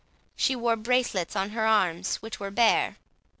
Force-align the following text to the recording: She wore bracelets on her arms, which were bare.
She 0.35 0.55
wore 0.55 0.77
bracelets 0.77 1.35
on 1.35 1.51
her 1.51 1.67
arms, 1.67 2.15
which 2.23 2.39
were 2.39 2.49
bare. 2.49 2.97